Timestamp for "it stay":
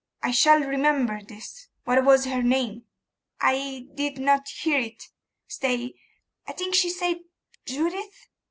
4.79-5.93